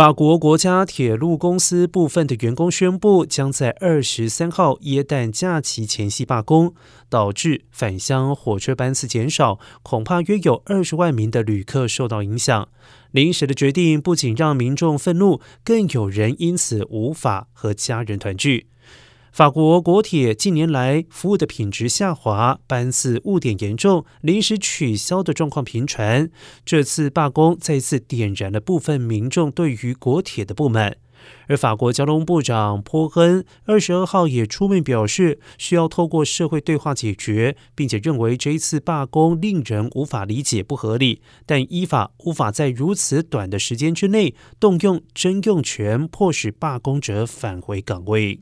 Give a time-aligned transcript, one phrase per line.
[0.00, 6.72] 法国国家铁路公司部分的员工宣布，将在二十三号耶诞假期前夕罢工，
[7.10, 12.66] 导致返乡火车班次减少，恐怕约有二十万名的旅客受到影响。
[13.10, 18.68] 临时的决定不仅让民众愤怒，更有人因此无法和家人团聚。
[19.32, 26.28] 法国国铁近年来服务的品质下滑，班次误点严重，临时取消的状况频传。
[26.64, 30.96] 这次罢工再次点燃了部分民众对于国铁的不满。
[31.46, 48.40] 而法国交通部长波恩二十二号也出面表示，需要透过社会对话解决，并且认为这一次罢工令人无法理解、不合理，但依法无法在如此短的时间之内动用征用权，迫使罢工者返回岗位。